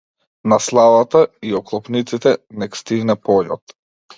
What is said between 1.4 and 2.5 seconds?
и оклопниците,